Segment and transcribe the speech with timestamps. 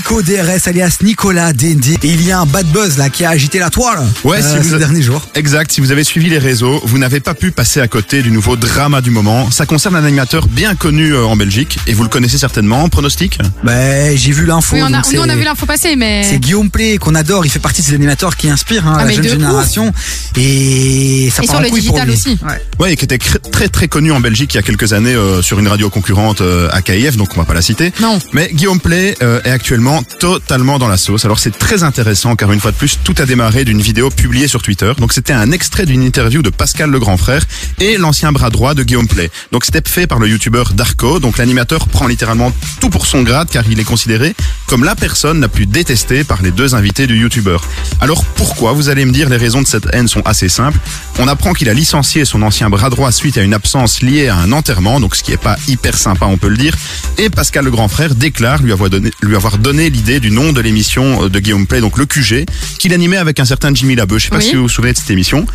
[0.00, 1.98] Nico DRS alias Nicolas DND.
[2.02, 4.50] Et il y a un bad buzz là qui a agité la toile Ouais, euh,
[4.50, 5.20] si vous- ces derniers jours.
[5.34, 8.30] Exact, si vous avez suivi les réseaux, vous n'avez pas pu passer à côté du
[8.30, 9.50] nouveau drama du moment.
[9.50, 13.38] Ça concerne un animateur bien connu euh, en Belgique, et vous le connaissez certainement, pronostic
[13.62, 14.76] Ben, j'ai vu l'info.
[14.76, 16.24] Oui, on a, donc nous on a vu l'info passer, mais.
[16.24, 19.04] C'est Guillaume Play qu'on adore, il fait partie de ces animateurs qui inspirent hein, Ah,
[19.04, 19.32] la jeune de ouf.
[19.34, 19.92] génération
[20.38, 22.14] et ça Et part sur le couille pour digital lui.
[22.14, 22.38] aussi.
[22.42, 22.62] Ouais.
[22.78, 25.42] Ouais, et qui était très très connu en Belgique il y a quelques années euh,
[25.42, 27.92] sur une radio concurrente euh, à KIF, donc on va pas la citer.
[28.00, 28.18] Non.
[28.32, 31.24] Mais Guillaume Play euh, est actuellement totalement dans la sauce.
[31.24, 34.48] Alors c'est très intéressant car une fois de plus, tout a démarré d'une vidéo publiée
[34.48, 34.92] sur Twitter.
[34.98, 37.42] Donc c'était un extrait d'une interview de Pascal le grand frère
[37.80, 39.30] et l'ancien bras droit de Guillaume Play.
[39.52, 41.18] Donc c'était fait par le youtubeur Darko.
[41.18, 44.34] Donc l'animateur prend littéralement tout pour son grade car il est considéré
[44.70, 47.64] comme la personne la plus détestée par les deux invités du youtubeur.
[48.00, 50.78] Alors pourquoi Vous allez me dire les raisons de cette haine sont assez simples.
[51.18, 54.36] On apprend qu'il a licencié son ancien bras droit suite à une absence liée à
[54.36, 56.76] un enterrement, donc ce qui est pas hyper sympa, on peut le dire.
[57.18, 60.52] Et Pascal le grand frère déclare lui avoir donné, lui avoir donné l'idée du nom
[60.52, 62.46] de l'émission de Guillaume Play, donc le QG,
[62.78, 64.18] qu'il animait avec un certain Jimmy Labeu.
[64.18, 64.44] Je sais pas Oui.
[64.44, 65.46] si vous vous souvenez de cette émission.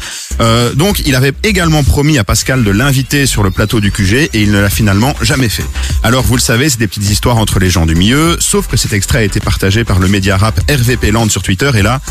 [0.41, 4.29] Euh, donc il avait également promis à Pascal de l'inviter sur le plateau du QG
[4.33, 5.65] et il ne l'a finalement jamais fait.
[6.03, 8.75] Alors vous le savez, c'est des petites histoires entre les gens du milieu, sauf que
[8.75, 12.01] cet a été partagé par le média rap RVP Land sur Twitter et là,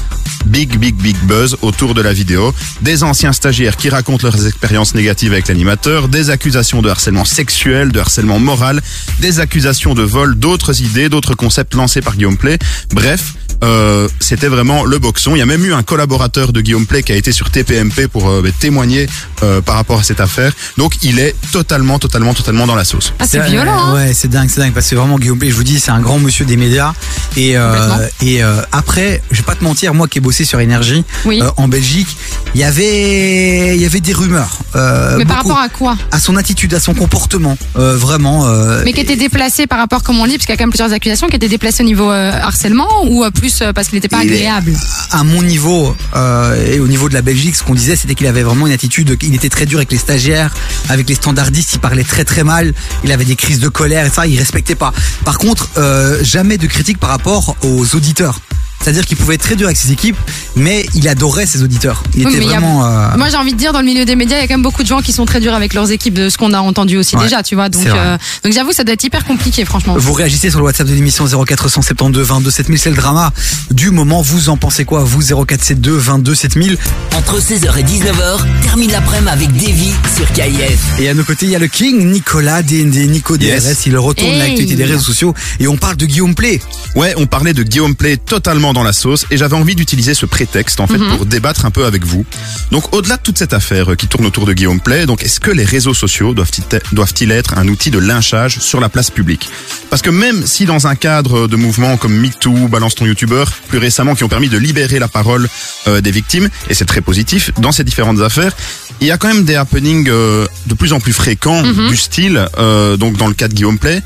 [0.46, 2.54] big big big buzz autour de la vidéo.
[2.82, 7.90] Des anciens stagiaires qui racontent leurs expériences négatives avec l'animateur, des accusations de harcèlement sexuel,
[7.92, 8.80] de harcèlement moral,
[9.20, 12.58] des accusations de vol, d'autres idées, d'autres concepts lancés par Guillaume Play.
[12.92, 13.34] Bref,
[13.64, 15.34] euh, c'était vraiment le boxon.
[15.34, 18.08] Il y a même eu un collaborateur de Guillaume Play qui a été sur TPMP
[18.08, 19.06] pour euh, témoigner
[19.42, 20.52] euh, par rapport à cette affaire.
[20.78, 23.12] Donc il est totalement, totalement, totalement dans la sauce.
[23.18, 23.94] Ah, c'est violent, hein.
[23.94, 26.00] Ouais, c'est dingue, c'est dingue parce que vraiment Guillaume Play, je vous dis, c'est un
[26.00, 26.92] grand monsieur des médias.
[27.36, 30.60] Et euh, et euh, après, je vais pas te mentir, moi qui ai bossé sur
[30.60, 31.40] énergie Oui.
[31.42, 32.08] euh, en Belgique,
[32.54, 34.58] il y avait il y avait des rumeurs.
[34.76, 38.46] euh, Mais par rapport à quoi à son attitude, à son comportement, euh, vraiment.
[38.46, 40.64] euh, Mais qui était déplacé par rapport, comme on lit, parce qu'il y a quand
[40.64, 43.88] même plusieurs accusations, qui étaient déplacées au niveau euh, harcèlement ou euh, plus euh, parce
[43.88, 44.72] qu'il n'était pas agréable
[45.10, 48.26] à mon niveau euh, et au niveau de la Belgique, ce qu'on disait, c'était qu'il
[48.26, 49.16] avait vraiment une attitude.
[49.22, 50.52] Il était très dur avec les stagiaires,
[50.88, 51.74] avec les standardistes.
[51.74, 52.72] Il parlait très très mal.
[53.04, 54.92] Il avait des crises de colère et ça, il respectait pas.
[55.24, 58.40] Par contre, euh, jamais de critique par rapport aux auditeurs.
[58.84, 60.16] C'est-à-dire qu'il pouvait être très dur avec ses équipes,
[60.56, 62.02] mais il adorait ses auditeurs.
[62.14, 62.84] Il Oui, était a- vraiment.
[62.84, 64.52] euh, Moi, j'ai envie de dire, dans le milieu des médias, il y a quand
[64.54, 66.58] même beaucoup de gens qui sont très durs avec leurs équipes, de ce qu'on a
[66.60, 67.70] entendu aussi Ouais, déjà, tu vois.
[67.70, 69.94] Donc, euh, donc j'avoue, ça doit être hyper compliqué, franchement.
[69.96, 73.32] Vous réagissez sur le WhatsApp de l'émission 0472 22 7000, c'est le drama
[73.70, 74.20] du moment.
[74.20, 76.76] Vous en pensez quoi Vous 0472 22 7000.
[77.16, 81.00] Entre 16h et 19h, termine l'après-midi avec Davy sur KIF.
[81.00, 83.44] Et à nos côtés, il y a le King, Nicolas DND, Nico DRS.
[83.46, 83.86] Yes.
[83.86, 84.38] Il retourne Hey.
[84.40, 86.60] l'actualité des réseaux sociaux et on parle de Guillaume Play.
[86.96, 90.26] Ouais, on parlait de Guillaume Play totalement dans la sauce et j'avais envie d'utiliser ce
[90.26, 92.26] prétexte en fait pour débattre un peu avec vous.
[92.70, 95.40] Donc au-delà de toute cette affaire euh, qui tourne autour de Guillaume Play, donc est-ce
[95.40, 99.48] que les réseaux sociaux doivent-ils doivent-ils être un outil de lynchage sur la place publique?
[99.88, 103.78] Parce que même si dans un cadre de mouvements comme MeToo, Balance ton YouTuber, plus
[103.78, 105.48] récemment qui ont permis de libérer la parole
[105.86, 108.52] euh, des victimes et c'est très positif dans ces différentes affaires,
[109.00, 112.46] il y a quand même des happenings euh, de plus en plus fréquents du style,
[112.58, 114.02] euh, donc dans le cas de Guillaume Play,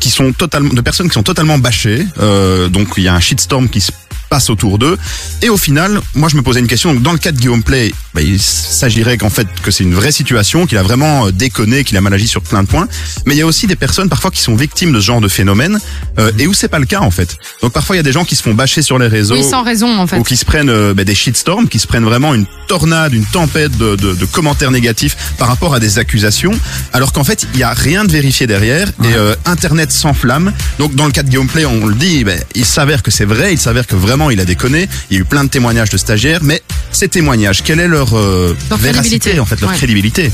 [0.00, 2.06] qui sont totalement de personnes qui sont totalement bâchées.
[2.70, 3.80] donc il y a un shitstorm qui
[4.28, 4.96] passe autour d'eux.
[5.42, 6.92] Et au final, moi je me posais une question.
[6.94, 9.94] Donc, dans le cas de Guillaume Play, bah, il s'agirait qu'en fait que c'est une
[9.94, 12.88] vraie situation, qu'il a vraiment euh, déconné, qu'il a mal agi sur plein de points.
[13.26, 15.28] Mais il y a aussi des personnes parfois qui sont victimes de ce genre de
[15.28, 15.78] phénomène
[16.18, 17.36] euh, et où c'est pas le cas en fait.
[17.62, 19.44] Donc parfois il y a des gens qui se font bâcher sur les réseaux Oui,
[19.44, 20.18] sans raison, en fait.
[20.18, 23.24] ou qui se prennent euh, bah, des shitstorms, qui se prennent vraiment une tornade, une
[23.26, 26.52] tempête de, de, de commentaires négatifs par rapport à des accusations,
[26.92, 30.52] alors qu'en fait il y a rien de vérifié derrière et euh, Internet s'enflamme.
[30.78, 33.24] Donc dans le cas de Guillaume Play, on le dit, bah, il s'avère que c'est
[33.24, 34.88] vrai, il s'avère que vraiment il a déconné.
[35.10, 36.62] Il y a eu plein de témoignages de stagiaires, mais
[36.96, 39.40] ces témoignages, quelle est leur, euh, Leur véracité crédibilité.
[39.40, 39.76] en fait, leur Ouais.
[39.76, 40.32] crédibilité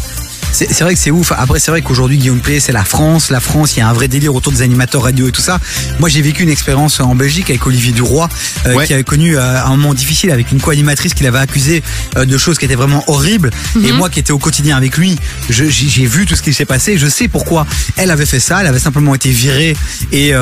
[0.54, 1.32] C'est vrai que c'est ouf.
[1.34, 3.30] Après, c'est vrai qu'aujourd'hui, Guillaume Play, c'est la France.
[3.30, 5.58] La France, il y a un vrai délire autour des animateurs radio et tout ça.
[5.98, 8.28] Moi, j'ai vécu une expérience en Belgique avec Olivier Duroy,
[8.66, 8.86] euh, Ouais.
[8.86, 11.82] qui avait connu euh, un moment difficile avec une co-animatrice qui l'avait accusé
[12.18, 13.48] euh, de choses qui étaient vraiment horribles.
[13.82, 15.18] Et moi, qui étais au quotidien avec lui,
[15.48, 16.98] j'ai vu tout ce qui s'est passé.
[16.98, 18.60] Je sais pourquoi elle avait fait ça.
[18.60, 19.74] Elle avait simplement été virée
[20.12, 20.32] et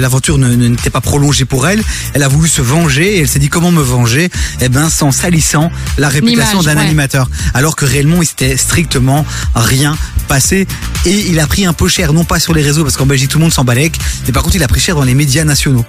[0.00, 1.82] l'aventure ne- ne- n'était pas prolongée pour elle.
[2.14, 4.30] Elle a voulu se venger et elle s'est dit comment me venger?
[4.62, 5.51] Eh ben, sans salissant
[5.98, 6.82] la réputation d'un ouais.
[6.82, 7.28] animateur.
[7.54, 9.96] Alors que réellement, il s'était strictement rien
[10.28, 10.66] passé.
[11.04, 13.30] Et il a pris un peu cher, non pas sur les réseaux, parce qu'en Belgique,
[13.30, 15.44] tout le monde s'en balèque, mais par contre, il a pris cher dans les médias
[15.44, 15.84] nationaux.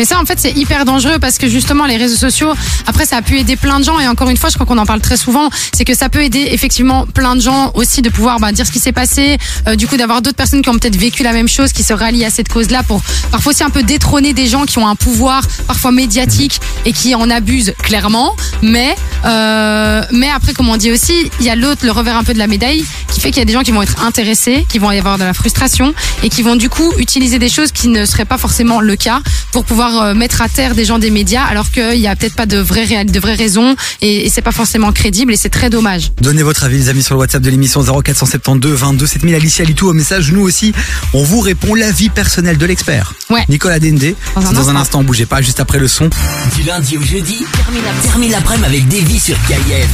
[0.00, 2.54] Mais ça, en fait, c'est hyper dangereux parce que justement, les réseaux sociaux,
[2.86, 4.00] après, ça a pu aider plein de gens.
[4.00, 5.50] Et encore une fois, je crois qu'on en parle très souvent.
[5.74, 8.72] C'est que ça peut aider effectivement plein de gens aussi de pouvoir bah, dire ce
[8.72, 9.36] qui s'est passé.
[9.68, 11.92] euh, du coup, d'avoir d'autres personnes qui ont peut-être vécu la même chose, qui se
[11.92, 14.94] rallient à cette cause-là pour parfois aussi un peu détrôner des gens qui ont un
[14.94, 18.34] pouvoir parfois médiatique et qui en abusent clairement.
[18.62, 22.24] Mais, euh, mais après, comme on dit aussi, il y a l'autre, le revers un
[22.24, 24.64] peu de la médaille, qui fait qu'il y a des gens qui vont être intéressés,
[24.66, 25.92] qui vont y avoir de la frustration
[26.22, 29.20] et qui vont du coup utiliser des choses qui ne seraient pas forcément le cas
[29.52, 32.34] pour pouvoir euh, mettre à terre des gens des médias alors qu'il y a peut-être
[32.34, 35.70] pas de vraies de vraies raisons et, et c'est pas forcément crédible et c'est très
[35.70, 36.12] dommage.
[36.20, 39.88] Donnez votre avis les amis sur le WhatsApp de l'émission 0472 22 7000 Alicia Litou
[39.88, 40.32] au message.
[40.32, 40.72] Nous aussi,
[41.14, 43.14] on vous répond l'avis personnel de l'expert.
[43.30, 43.44] Ouais.
[43.48, 44.14] Nicolas Dende.
[44.34, 45.02] Dans un Dans un instant.
[45.02, 46.08] bougez pas, juste après le son.
[46.56, 49.88] Du lundi au jeudi, termine la- termine l'après-midi avec Davy sur KIF.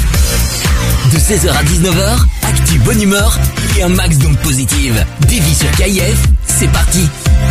[1.12, 3.38] De 16h à 19h, actu bonne humeur
[3.78, 5.04] et un max donc positive.
[5.22, 6.16] Davy sur KIF,
[6.58, 7.06] c'est parti.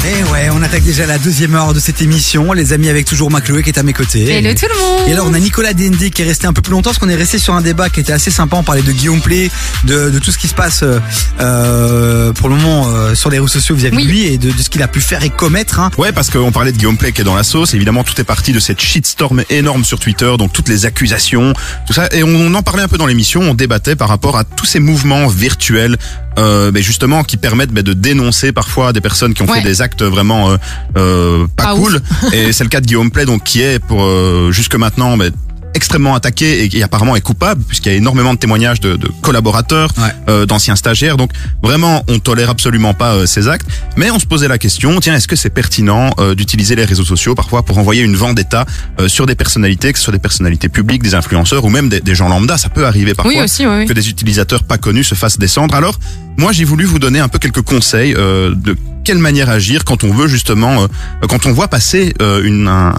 [0.07, 2.53] Et ouais, on attaque déjà la deuxième heure de cette émission.
[2.53, 4.27] Les amis avec toujours Macloé qui est à mes côtés.
[4.29, 6.61] Hello tout le monde Et alors on a Nicolas Dende qui est resté un peu
[6.63, 8.57] plus longtemps parce qu'on est resté sur un débat qui était assez sympa.
[8.57, 9.49] On parlait de Guillaume Play,
[9.83, 10.99] de, de tout ce qui se passe euh,
[11.39, 14.03] euh, pour le moment euh, sur les réseaux sociaux vis-à-vis Oui.
[14.05, 15.79] de lui et de, de ce qu'il a pu faire et commettre.
[15.79, 15.91] Hein.
[15.97, 17.73] Ouais, parce qu'on parlait de Guillaume Play qui est dans la sauce.
[17.75, 21.53] Évidemment, tout est parti de cette shitstorm énorme sur Twitter, donc toutes les accusations,
[21.87, 22.07] tout ça.
[22.11, 23.41] Et on en parlait un peu dans l'émission.
[23.41, 25.97] On débattait par rapport à tous ces mouvements virtuels,
[26.37, 29.61] euh, ben justement, qui permettent ben, de dénoncer parfois des personnes qui ont Ouais.
[29.61, 30.57] fait des actes vraiment euh,
[30.97, 32.01] euh, pas, Pas cool.
[32.33, 35.17] et c'est le cas de Guillaume Play, donc qui est pour euh, jusque maintenant.
[35.17, 35.31] ben,
[35.75, 39.07] extrêmement attaqué et qui apparemment est coupable puisqu'il y a énormément de témoignages de, de
[39.21, 40.09] collaborateurs, Ouais.
[40.29, 41.17] euh, d'anciens stagiaires.
[41.17, 41.31] Donc
[41.61, 43.67] vraiment, on tolère absolument pas euh, ces actes.
[43.97, 47.03] Mais on se posait la question, tiens, est-ce que c'est pertinent euh, d'utiliser les réseaux
[47.05, 48.65] sociaux parfois pour envoyer une vendetta
[48.99, 51.99] euh, sur des personnalités, que ce soit des personnalités publiques, des influenceurs ou même des,
[52.01, 52.57] des gens lambda?
[52.57, 53.73] Ça peut arriver parfois Oui aussi, oui.
[53.79, 53.85] oui.
[53.85, 55.75] que des utilisateurs pas connus se fassent descendre.
[55.75, 55.99] Alors,
[56.37, 60.03] moi, j'ai voulu vous donner un peu quelques conseils euh, de quelle manière agir quand
[60.03, 60.87] on veut justement, euh,
[61.29, 62.93] quand on voit passer euh, une, un,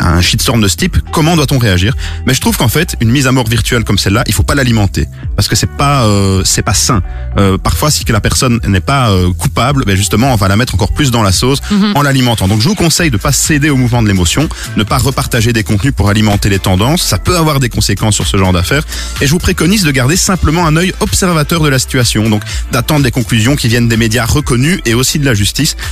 [0.00, 1.96] un shitstorm de ce type, comment doit-on réagir?
[2.26, 4.54] Mais je trouve qu'en fait, une mise à mort virtuelle comme celle-là, il faut pas
[4.54, 7.02] l'alimenter parce que c'est pas, euh, c'est pas sain.
[7.36, 10.74] Euh, parfois, si que la personne n'est pas coupable, ben justement, on va la mettre
[10.74, 11.60] encore plus dans la sauce
[11.94, 12.48] en l'alimentant.
[12.48, 15.62] Donc, je vous conseille de pas céder au mouvement de l'émotion, ne pas repartager des
[15.62, 17.02] contenus pour alimenter les tendances.
[17.02, 18.84] Ça peut avoir des conséquences sur ce genre d'affaires.
[19.20, 22.28] Et je vous préconise de garder simplement un œil observateur de la situation.
[22.30, 22.42] Donc,
[22.72, 25.49] d'attendre des conclusions qui viennent des médias reconnus et aussi de la justice.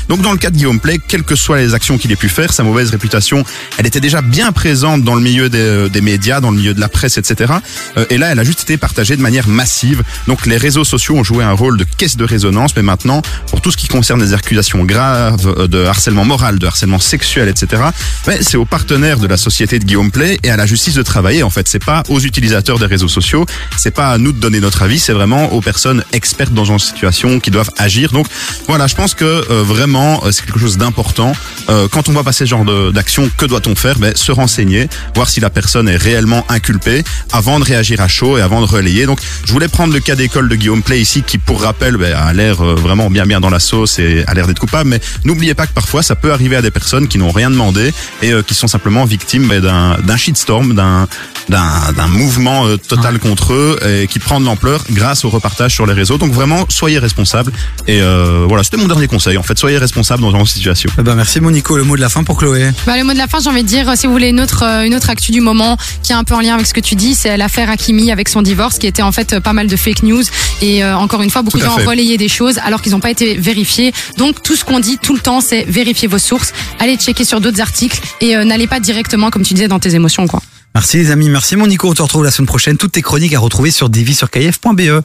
[0.09, 2.29] Donc, dans le cas de Guillaume Play, quelles que soient les actions qu'il ait pu
[2.29, 3.45] faire, sa mauvaise réputation,
[3.77, 6.81] elle était déjà bien présente dans le milieu des, des médias, dans le milieu de
[6.81, 7.53] la presse, etc.
[7.97, 10.03] Euh, et là, elle a juste été partagée de manière massive.
[10.27, 13.61] Donc, les réseaux sociaux ont joué un rôle de caisse de résonance, mais maintenant, pour
[13.61, 17.83] tout ce qui concerne les accusations graves euh, de harcèlement moral, de harcèlement sexuel, etc.,
[18.27, 21.03] mais c'est aux partenaires de la société de Guillaume Play et à la justice de
[21.03, 21.43] travailler.
[21.43, 23.47] En fait, c'est pas aux utilisateurs des réseaux sociaux,
[23.77, 26.79] c'est pas à nous de donner notre avis, c'est vraiment aux personnes expertes dans une
[26.79, 28.13] situation qui doivent agir.
[28.13, 28.27] Donc
[28.67, 31.33] voilà, je pense que euh, vraiment euh, c'est quelque chose d'important.
[31.69, 33.99] Euh, quand on va passer ce genre d'action, que doit-on faire?
[33.99, 38.39] Ben, Se renseigner, voir si la personne est réellement inculpée avant de réagir à chaud
[38.39, 39.07] et avant de relayer.
[39.07, 42.15] Donc je voulais prendre le cas d'école de Guillaume Play ici qui pour rappel ben,
[42.15, 44.91] a l'air euh, vraiment bien bien dans la sauce et a l'air d'être coupable.
[44.91, 47.93] Mais n'oubliez pas que parfois ça peut arriver à des personnes qui n'ont rien demandé
[48.23, 51.09] et euh, qui sont simplement victimes ben, d'un d'un shitstorm, d'un
[51.49, 55.75] d'un d'un mouvement euh, total contre eux et qui prend de l'ampleur grâce au repartage
[55.75, 56.19] sur les réseaux.
[56.19, 57.53] Donc vraiment soyez responsables
[57.87, 59.37] et euh, voilà c'était mon dernier conseil.
[59.39, 60.91] En fait soyez responsables dans une situation.
[60.99, 61.77] Eh ben, merci mon Nico.
[61.77, 62.71] Le mot de la fin pour Chloé.
[62.87, 64.41] Bah, le mot de la fin, j'ai envie de dire, euh, si vous voulez une
[64.41, 66.75] autre, euh, une autre actu du moment qui est un peu en lien avec ce
[66.75, 69.53] que tu dis, c'est l'affaire Hakimi avec son divorce, qui était en fait euh, pas
[69.53, 70.23] mal de fake news.
[70.63, 73.01] Et euh, encore une fois, beaucoup de gens ont relayé des choses alors qu'ils n'ont
[73.01, 73.93] pas été vérifiés.
[74.17, 77.41] Donc tout ce qu'on dit tout le temps, c'est vérifier vos sources, allez checker sur
[77.41, 80.27] d'autres articles et euh, n'allez pas directement, comme tu disais, dans tes émotions.
[80.27, 80.43] quoi.
[80.79, 81.29] Merci les amis.
[81.29, 81.91] Merci mon Nico.
[81.91, 82.77] On te retrouve la semaine prochaine.
[82.77, 84.81] Toutes tes chroniques à retrouver sur divi sur kf.be.